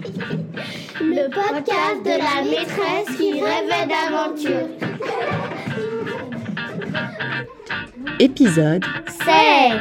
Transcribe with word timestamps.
Le 0.00 1.28
podcast 1.28 2.04
de 2.04 2.10
la 2.18 2.44
maîtresse 2.44 3.16
qui 3.16 3.32
rêvait 3.32 3.86
d'aventure. 3.88 4.68
Épisode 8.20 8.84
7 9.24 9.80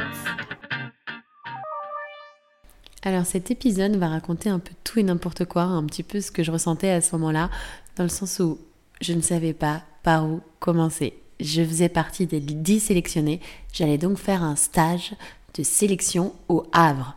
Alors 3.03 3.26
cet 3.28 3.51
épisode 3.51 3.96
va 3.97 4.08
raconter 4.08 4.49
un 4.49 4.58
peu 4.58 4.74
tout 4.83 4.97
et 4.99 5.03
n'importe 5.03 5.46
quoi, 5.46 5.63
un 5.63 5.85
petit 5.85 6.03
peu 6.03 6.20
ce 6.20 6.31
que 6.31 6.42
je 6.42 6.52
ressentais 6.52 6.90
à 6.90 7.02
ce 7.02 7.15
moment-là, 7.15 7.52
dans 7.96 8.04
le 8.04 8.10
sens 8.10 8.40
où 8.40 8.58
je 9.02 9.13
ne 9.13 9.22
savais 9.22 9.54
pas 9.54 9.84
par 10.02 10.26
où 10.26 10.42
commencer. 10.60 11.13
Je 11.40 11.62
faisais 11.62 11.90
partie 11.90 12.26
des 12.26 12.40
10 12.40 12.79
sélectionnés, 12.79 13.40
j'allais 13.72 13.99
donc 13.99 14.18
faire 14.18 14.42
un 14.42 14.56
stage 14.56 15.13
de 15.54 15.62
sélection 15.62 16.34
au 16.49 16.63
Havre. 16.72 17.16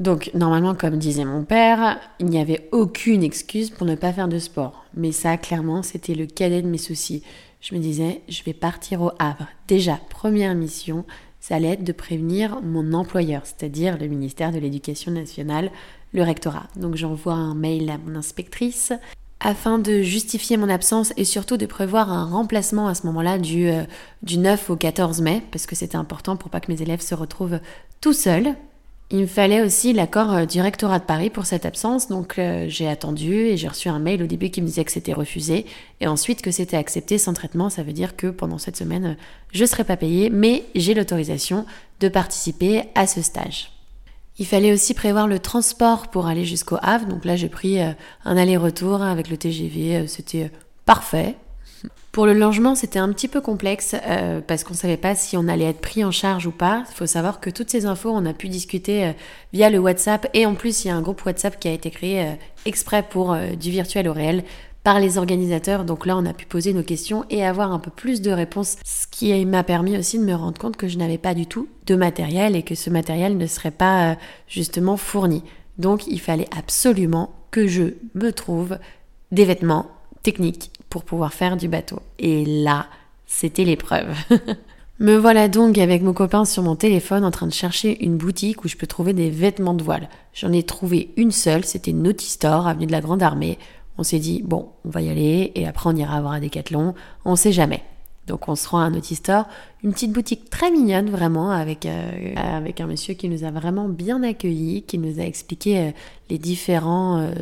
Donc 0.00 0.30
normalement, 0.34 0.74
comme 0.74 0.96
disait 0.96 1.24
mon 1.24 1.42
père, 1.42 1.98
il 2.20 2.26
n'y 2.26 2.40
avait 2.40 2.68
aucune 2.70 3.22
excuse 3.22 3.70
pour 3.70 3.86
ne 3.86 3.96
pas 3.96 4.12
faire 4.12 4.28
de 4.28 4.38
sport. 4.38 4.84
Mais 4.94 5.12
ça, 5.12 5.36
clairement, 5.36 5.82
c'était 5.82 6.14
le 6.14 6.26
cadet 6.26 6.62
de 6.62 6.68
mes 6.68 6.78
soucis. 6.78 7.22
Je 7.60 7.74
me 7.74 7.80
disais, 7.80 8.22
je 8.28 8.44
vais 8.44 8.52
partir 8.52 9.02
au 9.02 9.10
Havre. 9.18 9.48
Déjà, 9.66 9.98
première 10.10 10.54
mission, 10.54 11.04
ça 11.40 11.56
allait 11.56 11.72
être 11.72 11.84
de 11.84 11.92
prévenir 11.92 12.60
mon 12.62 12.92
employeur, 12.92 13.42
c'est-à-dire 13.44 13.98
le 13.98 14.06
ministère 14.06 14.52
de 14.52 14.58
l'Éducation 14.58 15.10
nationale, 15.10 15.70
le 16.12 16.22
rectorat. 16.22 16.68
Donc 16.76 16.94
j'envoie 16.94 17.34
un 17.34 17.54
mail 17.54 17.90
à 17.90 17.98
mon 17.98 18.16
inspectrice 18.16 18.92
afin 19.40 19.78
de 19.78 20.02
justifier 20.02 20.56
mon 20.56 20.68
absence 20.68 21.12
et 21.16 21.24
surtout 21.24 21.56
de 21.56 21.66
prévoir 21.66 22.10
un 22.12 22.24
remplacement 22.24 22.88
à 22.88 22.94
ce 22.94 23.06
moment-là 23.06 23.38
du, 23.38 23.68
euh, 23.68 23.84
du 24.22 24.38
9 24.38 24.70
au 24.70 24.76
14 24.76 25.20
mai, 25.20 25.42
parce 25.52 25.66
que 25.66 25.76
c'était 25.76 25.96
important 25.96 26.36
pour 26.36 26.50
pas 26.50 26.60
que 26.60 26.72
mes 26.72 26.82
élèves 26.82 27.00
se 27.00 27.14
retrouvent 27.14 27.60
tout 28.00 28.12
seuls. 28.12 28.56
Il 29.10 29.20
me 29.20 29.26
fallait 29.26 29.62
aussi 29.62 29.94
l'accord 29.94 30.34
euh, 30.34 30.44
du 30.44 30.60
rectorat 30.60 30.98
de 30.98 31.04
Paris 31.04 31.30
pour 31.30 31.46
cette 31.46 31.64
absence, 31.64 32.08
donc 32.08 32.38
euh, 32.38 32.66
j'ai 32.68 32.86
attendu 32.86 33.32
et 33.32 33.56
j'ai 33.56 33.68
reçu 33.68 33.88
un 33.88 33.98
mail 33.98 34.22
au 34.22 34.26
début 34.26 34.50
qui 34.50 34.60
me 34.60 34.66
disait 34.66 34.84
que 34.84 34.92
c'était 34.92 35.14
refusé 35.14 35.64
et 36.02 36.06
ensuite 36.06 36.42
que 36.42 36.50
c'était 36.50 36.76
accepté 36.76 37.16
sans 37.16 37.32
traitement. 37.32 37.70
Ça 37.70 37.82
veut 37.82 37.94
dire 37.94 38.16
que 38.16 38.26
pendant 38.26 38.58
cette 38.58 38.76
semaine, 38.76 39.06
euh, 39.06 39.14
je 39.50 39.62
ne 39.62 39.66
serai 39.66 39.84
pas 39.84 39.96
payée, 39.96 40.28
mais 40.28 40.64
j'ai 40.74 40.92
l'autorisation 40.92 41.64
de 42.00 42.08
participer 42.08 42.82
à 42.94 43.06
ce 43.06 43.22
stage. 43.22 43.72
Il 44.38 44.46
fallait 44.46 44.72
aussi 44.72 44.92
prévoir 44.92 45.26
le 45.26 45.38
transport 45.38 46.08
pour 46.08 46.26
aller 46.26 46.44
jusqu'au 46.44 46.76
Havre, 46.82 47.06
donc 47.06 47.24
là 47.24 47.34
j'ai 47.34 47.48
pris 47.48 47.80
un 47.80 47.96
aller-retour 48.36 49.02
avec 49.02 49.30
le 49.30 49.36
TGV, 49.36 50.06
c'était 50.06 50.52
parfait. 50.84 51.34
Pour 52.12 52.26
le 52.26 52.32
logement, 52.32 52.74
c'était 52.74 52.98
un 52.98 53.12
petit 53.12 53.28
peu 53.28 53.40
complexe 53.40 53.94
euh, 54.06 54.40
parce 54.44 54.64
qu'on 54.64 54.72
ne 54.72 54.78
savait 54.78 54.96
pas 54.96 55.14
si 55.14 55.36
on 55.36 55.46
allait 55.46 55.66
être 55.66 55.80
pris 55.80 56.04
en 56.04 56.10
charge 56.10 56.46
ou 56.46 56.50
pas. 56.50 56.84
Il 56.90 56.94
faut 56.94 57.06
savoir 57.06 57.38
que 57.38 57.50
toutes 57.50 57.70
ces 57.70 57.86
infos, 57.86 58.10
on 58.10 58.26
a 58.26 58.32
pu 58.32 58.48
discuter 58.48 59.04
euh, 59.04 59.12
via 59.52 59.70
le 59.70 59.78
WhatsApp 59.78 60.26
et 60.34 60.46
en 60.46 60.54
plus, 60.54 60.84
il 60.84 60.88
y 60.88 60.90
a 60.90 60.96
un 60.96 61.02
groupe 61.02 61.24
WhatsApp 61.24 61.60
qui 61.60 61.68
a 61.68 61.72
été 61.72 61.90
créé 61.90 62.22
euh, 62.22 62.32
exprès 62.66 63.04
pour 63.08 63.36
du 63.58 63.70
virtuel 63.70 64.08
au 64.08 64.12
réel 64.12 64.42
par 64.82 65.00
les 65.00 65.18
organisateurs. 65.18 65.84
Donc 65.84 66.06
là, 66.06 66.16
on 66.16 66.26
a 66.26 66.32
pu 66.32 66.46
poser 66.46 66.72
nos 66.72 66.82
questions 66.82 67.24
et 67.30 67.44
avoir 67.44 67.72
un 67.72 67.78
peu 67.78 67.90
plus 67.90 68.20
de 68.20 68.30
réponses, 68.30 68.76
ce 68.84 69.06
qui 69.06 69.44
m'a 69.44 69.62
permis 69.62 69.96
aussi 69.96 70.18
de 70.18 70.24
me 70.24 70.34
rendre 70.34 70.58
compte 70.58 70.76
que 70.76 70.88
je 70.88 70.98
n'avais 70.98 71.18
pas 71.18 71.34
du 71.34 71.46
tout 71.46 71.68
de 71.86 71.94
matériel 71.94 72.56
et 72.56 72.62
que 72.62 72.74
ce 72.74 72.90
matériel 72.90 73.36
ne 73.36 73.46
serait 73.46 73.70
pas 73.70 74.16
justement 74.48 74.96
fourni. 74.96 75.44
Donc 75.78 76.06
il 76.06 76.20
fallait 76.20 76.48
absolument 76.56 77.32
que 77.50 77.66
je 77.66 77.94
me 78.14 78.32
trouve 78.32 78.78
des 79.30 79.44
vêtements 79.44 79.86
techniques 80.28 80.70
pour 80.90 81.04
pouvoir 81.04 81.32
faire 81.32 81.56
du 81.56 81.68
bateau. 81.68 82.00
Et 82.18 82.44
là, 82.44 82.86
c'était 83.24 83.64
l'épreuve. 83.64 84.14
Me 84.98 85.16
voilà 85.16 85.48
donc 85.48 85.78
avec 85.78 86.02
mon 86.02 86.12
copain 86.12 86.44
sur 86.44 86.62
mon 86.62 86.76
téléphone 86.76 87.24
en 87.24 87.30
train 87.30 87.46
de 87.46 87.52
chercher 87.52 88.04
une 88.04 88.18
boutique 88.18 88.62
où 88.62 88.68
je 88.68 88.76
peux 88.76 88.86
trouver 88.86 89.14
des 89.14 89.30
vêtements 89.30 89.72
de 89.72 89.82
voile. 89.82 90.10
J'en 90.34 90.52
ai 90.52 90.64
trouvé 90.64 91.14
une 91.16 91.30
seule, 91.30 91.64
c'était 91.64 91.94
Nautistore, 91.94 92.66
avenue 92.66 92.86
de 92.86 92.92
la 92.92 93.00
Grande 93.00 93.22
Armée. 93.22 93.58
On 93.96 94.02
s'est 94.02 94.18
dit, 94.18 94.42
bon, 94.44 94.68
on 94.84 94.90
va 94.90 95.00
y 95.00 95.08
aller 95.08 95.50
et 95.54 95.66
après 95.66 95.88
on 95.88 95.96
ira 95.96 96.20
voir 96.20 96.34
un 96.34 96.40
décathlon, 96.40 96.94
on 97.24 97.36
sait 97.36 97.52
jamais. 97.52 97.82
Donc 98.28 98.48
on 98.48 98.54
se 98.54 98.68
rend 98.68 98.80
à 98.80 98.84
un 98.84 99.02
Store, 99.02 99.46
une 99.82 99.92
petite 99.92 100.12
boutique 100.12 100.50
très 100.50 100.70
mignonne 100.70 101.10
vraiment, 101.10 101.50
avec, 101.50 101.86
euh, 101.86 102.34
avec 102.36 102.80
un 102.80 102.86
monsieur 102.86 103.14
qui 103.14 103.28
nous 103.28 103.44
a 103.44 103.50
vraiment 103.50 103.88
bien 103.88 104.22
accueillis, 104.22 104.82
qui 104.82 104.98
nous 104.98 105.18
a 105.18 105.22
expliqué 105.22 105.78
euh, 105.78 105.90
les 106.28 106.38
différents 106.38 107.20
euh, 107.20 107.32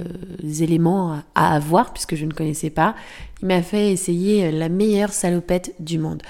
éléments 0.60 1.20
à, 1.34 1.54
avoir, 1.54 1.92
puisque 1.92 2.14
je 2.14 2.24
ne 2.24 2.32
connaissais 2.32 2.70
pas. 2.70 2.94
Il 3.42 3.48
m'a 3.48 3.62
fait 3.62 3.92
essayer 3.92 4.52
la 4.52 4.68
meilleure 4.68 5.12
salopette 5.12 5.74
du 5.80 5.98
monde. 5.98 6.22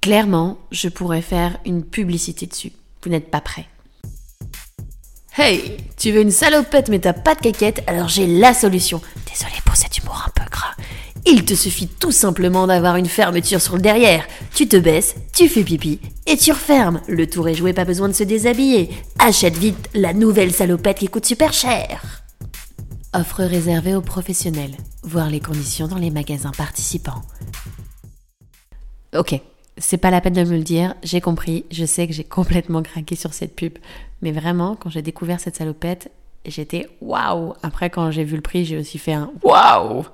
Clairement, 0.00 0.58
je 0.70 0.88
pourrais 0.88 1.22
faire 1.22 1.58
une 1.64 1.82
publicité 1.82 2.46
dessus. 2.46 2.72
Vous 3.02 3.10
n'êtes 3.10 3.30
pas 3.30 3.40
prêts. 3.40 3.66
Hey, 5.38 5.78
tu 5.96 6.12
veux 6.12 6.20
une 6.20 6.30
salopette 6.30 6.90
mais 6.90 6.98
t'as 6.98 7.14
pas 7.14 7.34
de 7.34 7.40
caquette, 7.40 7.82
alors 7.86 8.08
j'ai 8.08 8.26
la 8.26 8.52
solution. 8.52 9.00
Désolé 9.26 9.54
pour 9.64 9.76
cet 9.76 9.96
humour 9.98 10.22
un 10.26 10.30
peu 10.30 10.48
gras. 10.50 10.74
Il 11.24 11.44
te 11.44 11.54
suffit 11.54 11.86
tout 11.86 12.10
simplement 12.10 12.66
d'avoir 12.66 12.96
une 12.96 13.06
fermeture 13.06 13.60
sur 13.60 13.76
le 13.76 13.82
derrière. 13.82 14.26
Tu 14.54 14.66
te 14.66 14.76
baisses, 14.76 15.14
tu 15.32 15.48
fais 15.48 15.62
pipi 15.62 16.00
et 16.26 16.36
tu 16.36 16.50
refermes. 16.50 17.00
Le 17.06 17.28
tour 17.28 17.48
est 17.48 17.54
joué, 17.54 17.72
pas 17.72 17.84
besoin 17.84 18.08
de 18.08 18.12
se 18.12 18.24
déshabiller. 18.24 18.90
Achète 19.18 19.56
vite 19.56 19.88
la 19.94 20.14
nouvelle 20.14 20.52
salopette 20.52 20.98
qui 20.98 21.08
coûte 21.08 21.26
super 21.26 21.52
cher. 21.52 22.22
Offre 23.14 23.44
réservée 23.44 23.94
aux 23.94 24.00
professionnels. 24.00 24.76
Voir 25.04 25.30
les 25.30 25.40
conditions 25.40 25.86
dans 25.86 25.98
les 25.98 26.10
magasins 26.10 26.52
participants. 26.56 27.22
Ok, 29.14 29.40
c'est 29.78 29.98
pas 29.98 30.10
la 30.10 30.20
peine 30.20 30.32
de 30.32 30.44
me 30.44 30.56
le 30.56 30.62
dire, 30.62 30.94
j'ai 31.02 31.20
compris, 31.20 31.66
je 31.70 31.84
sais 31.84 32.06
que 32.06 32.12
j'ai 32.12 32.24
complètement 32.38 32.82
craqué 32.82 33.14
sur 33.14 33.32
cette 33.32 33.54
pub. 33.54 33.78
Mais 34.22 34.32
vraiment, 34.32 34.76
quand 34.76 34.90
j'ai 34.90 35.02
découvert 35.02 35.40
cette 35.40 35.56
salopette, 35.56 36.10
j'étais 36.46 36.88
waouh. 37.00 37.54
Après, 37.62 37.90
quand 37.90 38.10
j'ai 38.10 38.24
vu 38.24 38.36
le 38.36 38.42
prix, 38.42 38.64
j'ai 38.64 38.78
aussi 38.78 38.98
fait 38.98 39.12
un 39.12 39.30
waouh. 39.42 40.04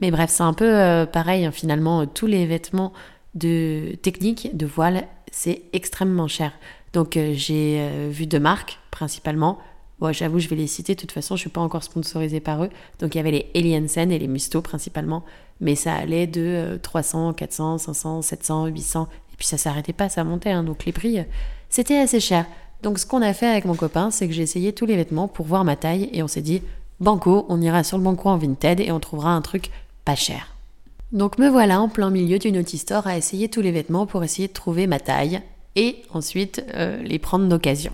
Mais 0.00 0.10
bref, 0.10 0.30
c'est 0.30 0.42
un 0.42 0.54
peu 0.54 0.72
euh, 0.72 1.06
pareil. 1.06 1.44
Hein, 1.44 1.52
finalement, 1.52 2.06
tous 2.06 2.26
les 2.26 2.46
vêtements 2.46 2.92
de 3.34 3.96
technique, 4.02 4.56
de 4.56 4.66
voile, 4.66 5.06
c'est 5.30 5.62
extrêmement 5.72 6.28
cher. 6.28 6.52
Donc, 6.92 7.16
euh, 7.16 7.32
j'ai 7.34 7.78
euh, 7.80 8.08
vu 8.10 8.26
deux 8.26 8.40
marques 8.40 8.78
principalement. 8.90 9.58
Bon, 9.98 10.12
j'avoue, 10.12 10.38
je 10.38 10.48
vais 10.48 10.56
les 10.56 10.66
citer. 10.66 10.94
De 10.94 11.00
toute 11.00 11.12
façon, 11.12 11.36
je 11.36 11.40
suis 11.40 11.50
pas 11.50 11.60
encore 11.60 11.82
sponsorisée 11.82 12.40
par 12.40 12.64
eux. 12.64 12.70
Donc, 12.98 13.14
il 13.14 13.18
y 13.18 13.20
avait 13.20 13.30
les 13.30 13.50
Eliansen 13.54 14.10
et 14.10 14.18
les 14.18 14.28
Musto 14.28 14.62
principalement. 14.62 15.24
Mais 15.60 15.74
ça 15.74 15.94
allait 15.94 16.26
de 16.26 16.78
300, 16.82 17.32
400, 17.34 17.78
500, 17.78 18.22
700, 18.22 18.66
800. 18.66 19.08
Et 19.32 19.36
puis, 19.36 19.46
ça 19.46 19.58
s'arrêtait 19.58 19.92
pas, 19.92 20.08
ça 20.08 20.24
montait. 20.24 20.50
Hein. 20.50 20.64
Donc, 20.64 20.84
les 20.84 20.92
prix, 20.92 21.18
c'était 21.68 21.98
assez 21.98 22.20
cher. 22.20 22.46
Donc 22.84 22.98
ce 22.98 23.06
qu'on 23.06 23.22
a 23.22 23.32
fait 23.32 23.46
avec 23.46 23.64
mon 23.64 23.74
copain, 23.74 24.10
c'est 24.10 24.28
que 24.28 24.34
j'ai 24.34 24.42
essayé 24.42 24.74
tous 24.74 24.84
les 24.84 24.96
vêtements 24.96 25.26
pour 25.26 25.46
voir 25.46 25.64
ma 25.64 25.74
taille 25.74 26.10
et 26.12 26.22
on 26.22 26.28
s'est 26.28 26.42
dit, 26.42 26.60
banco, 27.00 27.46
on 27.48 27.62
ira 27.62 27.82
sur 27.82 27.96
le 27.96 28.04
banco 28.04 28.28
en 28.28 28.36
Vinted 28.36 28.78
et 28.78 28.92
on 28.92 29.00
trouvera 29.00 29.30
un 29.30 29.40
truc 29.40 29.70
pas 30.04 30.14
cher. 30.14 30.54
Donc 31.10 31.38
me 31.38 31.48
voilà 31.48 31.80
en 31.80 31.88
plein 31.88 32.10
milieu 32.10 32.38
du 32.38 32.52
Naughty 32.52 32.76
Store 32.76 33.06
à 33.06 33.16
essayer 33.16 33.48
tous 33.48 33.62
les 33.62 33.72
vêtements 33.72 34.04
pour 34.04 34.22
essayer 34.22 34.48
de 34.48 34.52
trouver 34.52 34.86
ma 34.86 35.00
taille 35.00 35.40
et 35.76 36.02
ensuite 36.12 36.62
euh, 36.74 37.02
les 37.02 37.18
prendre 37.18 37.48
d'occasion. 37.48 37.92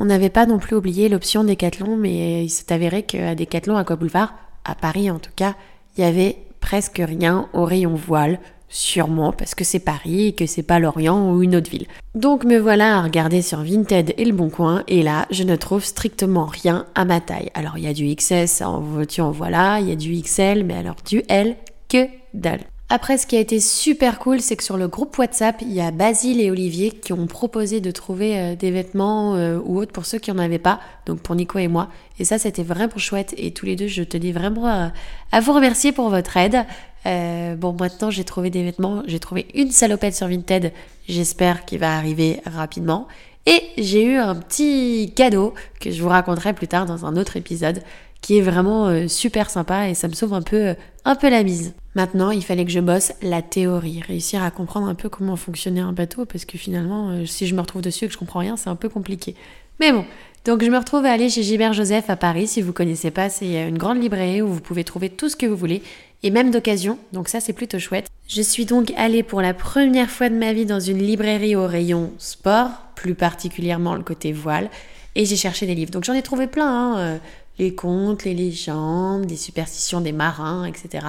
On 0.00 0.06
n'avait 0.06 0.28
pas 0.28 0.46
non 0.46 0.58
plus 0.58 0.74
oublié 0.74 1.08
l'option 1.08 1.44
Décathlon, 1.44 1.96
mais 1.96 2.44
il 2.44 2.50
s'est 2.50 2.72
avéré 2.72 3.04
qu'à 3.04 3.36
Décathlon, 3.36 3.76
à 3.76 3.84
Boulevard, 3.84 4.34
à 4.64 4.74
Paris 4.74 5.08
en 5.08 5.20
tout 5.20 5.30
cas, 5.36 5.54
il 5.96 6.00
y 6.00 6.04
avait 6.04 6.38
presque 6.58 7.00
rien 7.00 7.48
au 7.52 7.64
rayon 7.64 7.94
voile, 7.94 8.40
Sûrement 8.74 9.32
parce 9.32 9.54
que 9.54 9.64
c'est 9.64 9.80
Paris 9.80 10.28
et 10.28 10.32
que 10.32 10.46
c'est 10.46 10.62
pas 10.62 10.78
Lorient 10.78 11.30
ou 11.30 11.42
une 11.42 11.54
autre 11.54 11.70
ville. 11.70 11.86
Donc 12.14 12.44
me 12.44 12.56
voilà 12.56 12.96
à 12.96 13.02
regarder 13.02 13.42
sur 13.42 13.62
Vinted 13.62 14.14
et 14.16 14.24
Le 14.24 14.32
Bon 14.32 14.48
Coin 14.48 14.82
et 14.88 15.02
là 15.02 15.26
je 15.30 15.42
ne 15.42 15.56
trouve 15.56 15.84
strictement 15.84 16.46
rien 16.46 16.86
à 16.94 17.04
ma 17.04 17.20
taille. 17.20 17.50
Alors 17.52 17.76
il 17.76 17.84
y 17.84 17.86
a 17.86 17.92
du 17.92 18.14
XS, 18.14 18.62
en 18.62 18.80
voiture 18.80 19.26
en 19.26 19.30
voilà, 19.30 19.78
il 19.80 19.90
y 19.90 19.92
a 19.92 19.96
du 19.96 20.18
XL, 20.18 20.64
mais 20.64 20.74
alors 20.74 20.96
du 21.06 21.22
L, 21.28 21.56
que 21.90 22.06
dalle. 22.32 22.60
Après, 22.94 23.16
ce 23.16 23.26
qui 23.26 23.38
a 23.38 23.40
été 23.40 23.58
super 23.58 24.18
cool, 24.18 24.42
c'est 24.42 24.54
que 24.54 24.62
sur 24.62 24.76
le 24.76 24.86
groupe 24.86 25.16
WhatsApp, 25.16 25.62
il 25.62 25.72
y 25.72 25.80
a 25.80 25.90
Basile 25.90 26.42
et 26.42 26.50
Olivier 26.50 26.90
qui 26.90 27.14
ont 27.14 27.26
proposé 27.26 27.80
de 27.80 27.90
trouver 27.90 28.38
euh, 28.38 28.54
des 28.54 28.70
vêtements 28.70 29.34
euh, 29.34 29.58
ou 29.64 29.78
autres 29.78 29.92
pour 29.92 30.04
ceux 30.04 30.18
qui 30.18 30.30
n'en 30.30 30.36
avaient 30.36 30.58
pas, 30.58 30.78
donc 31.06 31.20
pour 31.20 31.34
Nico 31.34 31.58
et 31.58 31.68
moi. 31.68 31.88
Et 32.18 32.26
ça, 32.26 32.38
c'était 32.38 32.62
vraiment 32.62 32.98
chouette. 32.98 33.32
Et 33.38 33.52
tous 33.52 33.64
les 33.64 33.76
deux, 33.76 33.86
je 33.86 34.02
tenais 34.02 34.32
vraiment 34.32 34.66
à, 34.66 35.40
vous 35.40 35.54
remercier 35.54 35.92
pour 35.92 36.10
votre 36.10 36.36
aide. 36.36 36.66
Euh, 37.06 37.56
bon, 37.56 37.74
maintenant, 37.78 38.10
j'ai 38.10 38.24
trouvé 38.24 38.50
des 38.50 38.62
vêtements. 38.62 39.02
J'ai 39.06 39.18
trouvé 39.18 39.46
une 39.54 39.70
salopette 39.70 40.14
sur 40.14 40.28
Vinted. 40.28 40.72
J'espère 41.08 41.64
qu'il 41.64 41.78
va 41.78 41.96
arriver 41.96 42.40
rapidement. 42.46 43.08
Et 43.46 43.60
j'ai 43.76 44.04
eu 44.04 44.16
un 44.16 44.36
petit 44.36 45.12
cadeau 45.16 45.54
que 45.80 45.90
je 45.90 46.00
vous 46.00 46.08
raconterai 46.08 46.52
plus 46.52 46.68
tard 46.68 46.86
dans 46.86 47.06
un 47.06 47.16
autre 47.16 47.36
épisode 47.36 47.82
qui 48.20 48.38
est 48.38 48.42
vraiment 48.42 48.86
euh, 48.86 49.08
super 49.08 49.50
sympa 49.50 49.88
et 49.88 49.94
ça 49.94 50.06
me 50.06 50.12
sauve 50.12 50.32
un 50.32 50.42
peu, 50.42 50.68
euh, 50.68 50.74
un 51.04 51.16
peu 51.16 51.28
la 51.28 51.42
mise. 51.42 51.74
Maintenant, 51.96 52.30
il 52.30 52.44
fallait 52.44 52.64
que 52.64 52.70
je 52.70 52.78
bosse 52.78 53.12
la 53.20 53.42
théorie, 53.42 54.00
réussir 54.00 54.44
à 54.44 54.52
comprendre 54.52 54.86
un 54.86 54.94
peu 54.94 55.08
comment 55.08 55.34
fonctionnait 55.34 55.80
un 55.80 55.92
bateau 55.92 56.24
parce 56.24 56.44
que 56.44 56.56
finalement, 56.56 57.26
si 57.26 57.48
je 57.48 57.54
me 57.56 57.60
retrouve 57.60 57.82
dessus 57.82 58.04
et 58.04 58.06
que 58.06 58.14
je 58.14 58.18
comprends 58.18 58.38
rien, 58.38 58.56
c'est 58.56 58.70
un 58.70 58.76
peu 58.76 58.88
compliqué. 58.88 59.34
Mais 59.82 59.90
bon, 59.90 60.04
donc 60.44 60.62
je 60.62 60.70
me 60.70 60.78
retrouve 60.78 61.04
à 61.06 61.10
aller 61.10 61.28
chez 61.28 61.42
Gilbert 61.42 61.72
Joseph 61.72 62.08
à 62.08 62.14
Paris. 62.14 62.46
Si 62.46 62.62
vous 62.62 62.72
connaissez 62.72 63.10
pas, 63.10 63.28
c'est 63.28 63.66
une 63.66 63.78
grande 63.78 64.00
librairie 64.00 64.40
où 64.40 64.46
vous 64.46 64.60
pouvez 64.60 64.84
trouver 64.84 65.10
tout 65.10 65.28
ce 65.28 65.34
que 65.34 65.44
vous 65.44 65.56
voulez 65.56 65.82
et 66.22 66.30
même 66.30 66.52
d'occasion. 66.52 67.00
Donc 67.12 67.28
ça, 67.28 67.40
c'est 67.40 67.52
plutôt 67.52 67.80
chouette. 67.80 68.06
Je 68.28 68.42
suis 68.42 68.64
donc 68.64 68.92
allée 68.96 69.24
pour 69.24 69.42
la 69.42 69.54
première 69.54 70.08
fois 70.08 70.28
de 70.28 70.36
ma 70.36 70.52
vie 70.52 70.66
dans 70.66 70.78
une 70.78 70.98
librairie 70.98 71.56
au 71.56 71.66
rayon 71.66 72.12
sport, 72.18 72.70
plus 72.94 73.16
particulièrement 73.16 73.96
le 73.96 74.04
côté 74.04 74.32
voile, 74.32 74.70
et 75.16 75.24
j'ai 75.24 75.34
cherché 75.34 75.66
des 75.66 75.74
livres. 75.74 75.90
Donc 75.90 76.04
j'en 76.04 76.14
ai 76.14 76.22
trouvé 76.22 76.46
plein. 76.46 76.94
Hein, 76.96 77.20
les 77.58 77.74
contes, 77.74 78.22
les 78.22 78.34
légendes, 78.34 79.26
des 79.26 79.34
superstitions 79.34 80.00
des 80.00 80.12
marins, 80.12 80.64
etc. 80.64 81.08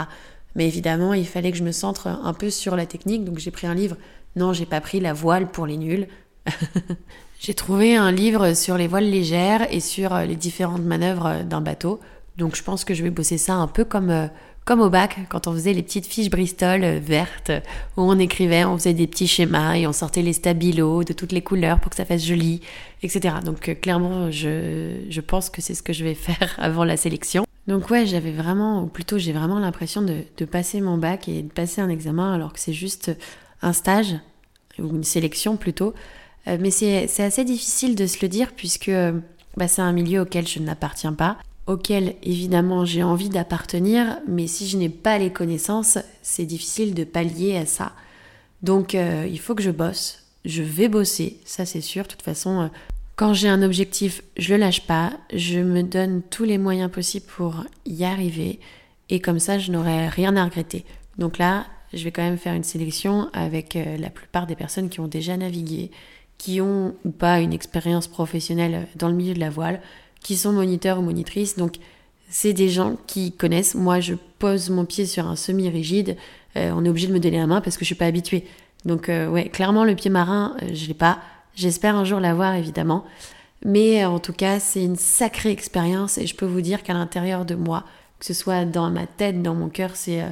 Mais 0.55 0.65
évidemment, 0.65 1.13
il 1.13 1.27
fallait 1.27 1.51
que 1.51 1.59
je 1.59 1.63
me 1.63 1.73
centre 1.73 2.07
un 2.07 2.33
peu 2.33 2.49
sur 2.49 2.75
la 2.75 2.87
technique, 2.87 3.23
donc 3.23 3.37
j'ai 3.37 3.51
pris 3.51 3.67
un 3.67 3.75
livre. 3.75 3.97
Non, 4.35 4.51
j'ai 4.51 4.65
pas 4.65 4.81
pris 4.81 4.99
la 4.99 5.13
voile 5.13 5.51
pour 5.51 5.67
les 5.67 5.77
nuls. 5.77 6.07
j'ai 7.43 7.53
trouvé 7.53 7.97
un 7.97 8.13
livre 8.13 8.53
sur 8.53 8.77
les 8.77 8.87
voiles 8.87 9.09
légères 9.09 9.67
et 9.69 9.81
sur 9.81 10.17
les 10.17 10.37
différentes 10.37 10.83
manœuvres 10.83 11.43
d'un 11.43 11.59
bateau. 11.59 11.99
Donc 12.37 12.55
je 12.55 12.63
pense 12.63 12.85
que 12.85 12.93
je 12.93 13.03
vais 13.03 13.09
bosser 13.09 13.37
ça 13.37 13.55
un 13.55 13.67
peu 13.67 13.83
comme, 13.83 14.09
euh, 14.11 14.27
comme 14.63 14.79
au 14.79 14.89
bac, 14.89 15.17
quand 15.27 15.45
on 15.47 15.51
faisait 15.51 15.73
les 15.73 15.83
petites 15.83 16.05
fiches 16.05 16.29
Bristol 16.29 16.85
euh, 16.85 16.99
vertes, 17.03 17.51
où 17.97 18.03
on 18.03 18.17
écrivait, 18.17 18.63
on 18.63 18.77
faisait 18.77 18.93
des 18.93 19.07
petits 19.07 19.27
schémas 19.27 19.75
et 19.75 19.85
on 19.85 19.91
sortait 19.91 20.21
les 20.21 20.31
stabilos 20.31 21.03
de 21.03 21.11
toutes 21.11 21.33
les 21.33 21.41
couleurs 21.41 21.81
pour 21.81 21.89
que 21.89 21.97
ça 21.97 22.05
fasse 22.05 22.23
joli, 22.23 22.61
etc. 23.01 23.35
Donc 23.43 23.67
euh, 23.67 23.75
clairement, 23.75 24.31
je, 24.31 25.01
je 25.09 25.21
pense 25.21 25.49
que 25.49 25.61
c'est 25.61 25.75
ce 25.75 25.83
que 25.83 25.91
je 25.91 26.05
vais 26.05 26.15
faire 26.15 26.55
avant 26.59 26.85
la 26.85 26.95
sélection. 26.95 27.45
Donc 27.67 27.89
ouais, 27.89 28.05
j'avais 28.05 28.31
vraiment, 28.31 28.83
ou 28.83 28.87
plutôt 28.87 29.17
j'ai 29.17 29.33
vraiment 29.33 29.59
l'impression 29.59 30.01
de, 30.01 30.19
de 30.37 30.45
passer 30.45 30.79
mon 30.79 30.97
bac 30.97 31.27
et 31.27 31.41
de 31.41 31.51
passer 31.51 31.81
un 31.81 31.89
examen 31.89 32.33
alors 32.33 32.53
que 32.53 32.59
c'est 32.61 32.71
juste 32.71 33.11
un 33.61 33.73
stage, 33.73 34.15
ou 34.79 34.95
une 34.95 35.03
sélection 35.03 35.57
plutôt. 35.57 35.93
Mais 36.45 36.71
c'est 36.71 37.19
assez 37.19 37.45
difficile 37.45 37.95
de 37.95 38.05
se 38.05 38.17
le 38.21 38.27
dire 38.27 38.51
puisque 38.55 38.91
bah, 39.57 39.67
c'est 39.67 39.81
un 39.81 39.93
milieu 39.93 40.21
auquel 40.21 40.47
je 40.47 40.59
n'appartiens 40.59 41.13
pas 41.13 41.37
auquel 41.67 42.15
évidemment 42.23 42.85
j'ai 42.85 43.03
envie 43.03 43.29
d'appartenir, 43.29 44.19
mais 44.27 44.47
si 44.47 44.67
je 44.67 44.77
n'ai 44.77 44.89
pas 44.89 45.17
les 45.17 45.31
connaissances, 45.31 45.97
c'est 46.21 46.45
difficile 46.45 46.93
de 46.93 47.03
pallier 47.03 47.57
à 47.57 47.65
ça. 47.65 47.93
Donc 48.61 48.95
euh, 48.95 49.27
il 49.29 49.39
faut 49.39 49.55
que 49.55 49.63
je 49.63 49.71
bosse, 49.71 50.25
je 50.45 50.63
vais 50.63 50.87
bosser, 50.87 51.39
ça 51.45 51.65
c'est 51.65 51.81
sûr. 51.81 52.03
De 52.03 52.09
toute 52.09 52.21
façon, 52.21 52.61
euh, 52.61 52.67
quand 53.15 53.33
j'ai 53.33 53.47
un 53.47 53.61
objectif, 53.61 54.23
je 54.37 54.53
le 54.53 54.59
lâche 54.59 54.85
pas, 54.87 55.13
je 55.33 55.59
me 55.59 55.83
donne 55.83 56.21
tous 56.29 56.43
les 56.43 56.57
moyens 56.57 56.91
possibles 56.91 57.25
pour 57.27 57.63
y 57.85 58.03
arriver, 58.03 58.59
et 59.09 59.19
comme 59.19 59.39
ça 59.39 59.59
je 59.59 59.71
n'aurai 59.71 60.09
rien 60.09 60.35
à 60.35 60.43
regretter. 60.45 60.85
Donc 61.17 61.37
là, 61.37 61.65
je 61.93 62.03
vais 62.03 62.11
quand 62.11 62.23
même 62.23 62.37
faire 62.37 62.55
une 62.55 62.63
sélection 62.63 63.29
avec 63.33 63.75
euh, 63.75 63.97
la 63.97 64.09
plupart 64.09 64.47
des 64.47 64.55
personnes 64.55 64.89
qui 64.89 64.99
ont 64.99 65.07
déjà 65.07 65.37
navigué, 65.37 65.91
qui 66.37 66.61
ont 66.61 66.95
ou 67.05 67.11
pas 67.11 67.39
une 67.39 67.53
expérience 67.53 68.07
professionnelle 68.07 68.87
dans 68.95 69.07
le 69.07 69.15
milieu 69.15 69.33
de 69.33 69.39
la 69.39 69.49
voile, 69.49 69.81
qui 70.21 70.35
sont 70.35 70.51
moniteurs 70.51 70.99
ou 70.99 71.01
monitrices. 71.01 71.57
Donc, 71.57 71.77
c'est 72.29 72.53
des 72.53 72.69
gens 72.69 72.97
qui 73.07 73.31
connaissent. 73.31 73.75
Moi, 73.75 73.99
je 73.99 74.15
pose 74.39 74.69
mon 74.69 74.85
pied 74.85 75.05
sur 75.05 75.27
un 75.27 75.35
semi-rigide. 75.35 76.17
Euh, 76.55 76.71
on 76.75 76.83
est 76.85 76.89
obligé 76.89 77.07
de 77.07 77.13
me 77.13 77.19
donner 77.19 77.37
la 77.37 77.47
main 77.47 77.61
parce 77.61 77.77
que 77.77 77.81
je 77.81 77.87
suis 77.87 77.95
pas 77.95 78.05
habituée. 78.05 78.45
Donc, 78.85 79.09
euh, 79.09 79.27
ouais, 79.27 79.49
clairement, 79.49 79.85
le 79.85 79.95
pied 79.95 80.09
marin, 80.09 80.55
euh, 80.61 80.69
je 80.73 80.87
l'ai 80.87 80.93
pas. 80.93 81.19
J'espère 81.55 81.95
un 81.95 82.03
jour 82.03 82.19
l'avoir, 82.19 82.55
évidemment. 82.55 83.05
Mais 83.65 84.03
en 84.03 84.19
tout 84.19 84.33
cas, 84.33 84.59
c'est 84.59 84.83
une 84.83 84.97
sacrée 84.97 85.51
expérience 85.51 86.17
et 86.17 86.27
je 86.27 86.35
peux 86.35 86.45
vous 86.45 86.61
dire 86.61 86.83
qu'à 86.83 86.93
l'intérieur 86.93 87.45
de 87.45 87.55
moi, 87.55 87.85
que 88.19 88.25
ce 88.25 88.33
soit 88.33 88.65
dans 88.65 88.89
ma 88.89 89.05
tête, 89.05 89.41
dans 89.41 89.53
mon 89.53 89.69
cœur, 89.69 89.95
c'est 89.95 90.23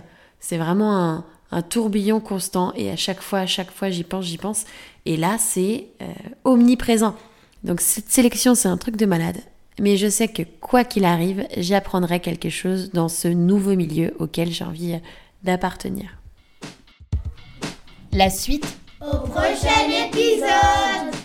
c'est 0.42 0.58
vraiment 0.58 0.98
un, 0.98 1.24
un, 1.52 1.62
tourbillon 1.62 2.20
constant 2.20 2.74
et 2.76 2.90
à 2.90 2.96
chaque 2.96 3.22
fois, 3.22 3.40
à 3.40 3.48
chaque 3.48 3.72
fois, 3.72 3.90
j'y 3.90 4.04
pense, 4.04 4.26
j'y 4.26 4.38
pense. 4.38 4.66
Et 5.06 5.18
là, 5.18 5.38
c'est 5.40 5.88
omniprésent. 6.44 7.16
Donc 7.64 7.82
cette 7.82 8.10
sélection, 8.10 8.56
c'est 8.56 8.68
un 8.68 8.78
truc 8.78 8.96
de 8.98 9.06
malade 9.06 9.42
mais 9.82 9.98
je 9.98 10.08
sais 10.08 10.28
que 10.28 10.44
quoi 10.44 10.84
qu'il 10.84 11.06
arrive, 11.06 11.48
j'apprendrai 11.58 12.20
quelque 12.20 12.50
chose 12.50 12.92
dans 12.92 13.10
ce 13.10 13.28
nouveau 13.28 13.76
milieu 13.76 14.14
auquel 14.20 14.52
j'ai 14.52 14.64
envie 14.64 15.00
d'appartenir. 15.44 16.18
La 18.14 18.30
suite 18.30 18.68
au 19.02 19.18
prochain 19.18 19.90
épisode 20.08 21.21